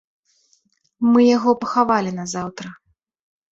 [1.11, 2.67] Мы яго пахавалі назаўтра.